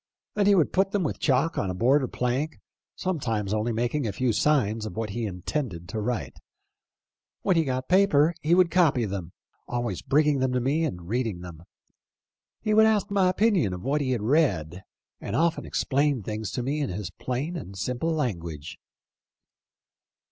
[0.33, 2.59] Then he would put them with chalk on a board or plank,
[2.95, 6.39] sometimes only making a few signs of what he intended to write.
[7.43, 9.31] When he got paper he would copy them,
[9.67, 11.61] always bringing them to me and reading them.
[12.61, 14.81] He would ask my opinion of what he had read,
[15.19, 18.79] and often explained things to me in his plain and simple language."